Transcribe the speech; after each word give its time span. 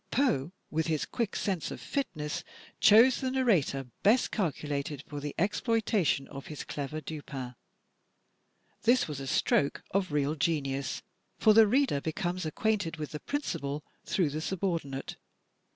Poe, 0.09 0.51
with 0.71 0.87
his 0.87 1.05
quick 1.05 1.35
sense 1.35 1.69
of 1.69 1.79
fitness, 1.79 2.43
chose 2.79 3.21
the 3.21 3.29
narrator 3.29 3.85
best 4.01 4.31
calculated 4.31 5.03
for 5.05 5.19
the 5.19 5.35
exploitation 5.37 6.27
of 6.29 6.47
his 6.47 6.63
clever 6.63 6.99
Dupin. 7.01 7.53
This 8.81 9.07
was 9.07 9.19
a 9.19 9.27
stroke 9.27 9.83
of 9.91 10.11
real 10.11 10.33
genius, 10.33 11.03
for 11.37 11.53
the 11.53 11.67
reader 11.67 12.01
becomes 12.01 12.47
acquainted 12.47 12.97
with 12.97 13.11
the 13.11 13.19
principal 13.19 13.83
through 14.03 14.31
the 14.31 14.41
subordinate. 14.41 15.17